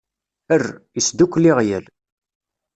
[0.55, 0.67] "Err!"
[0.99, 1.85] isdukkel iɣwyal.